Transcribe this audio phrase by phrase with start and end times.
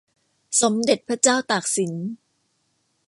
[0.61, 1.91] สมเด็จพระเจ้าตากสิน